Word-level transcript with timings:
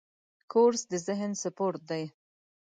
کورس 0.51 0.81
د 0.91 0.93
ذهن 1.07 1.31
سپورټ 1.41 1.81
دی. 1.89 2.03